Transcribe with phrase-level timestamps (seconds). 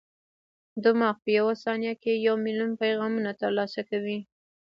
[0.83, 4.19] دماغ په یوه ثانیه کې یو ملیون پیغامونه ترلاسه کوي.